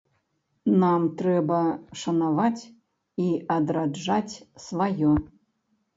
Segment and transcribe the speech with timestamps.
[0.83, 1.59] Нам трэба
[2.03, 2.63] шанаваць
[3.27, 4.35] і адраджаць
[4.69, 5.13] сваё.